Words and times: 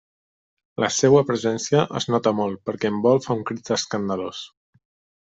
La 0.83 0.87
seua 0.99 1.19
presència 1.27 1.83
es 1.99 2.09
nota 2.13 2.33
molt 2.39 2.63
perquè 2.71 2.91
en 2.95 2.97
vol 3.07 3.21
fa 3.27 3.37
un 3.41 3.45
crit 3.51 3.71
escandalós. 3.77 4.41